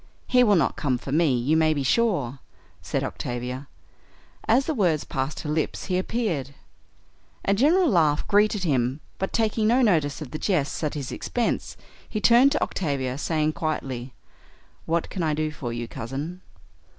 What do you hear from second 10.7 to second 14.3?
at his expense, he turned to Octavia, saying quietly,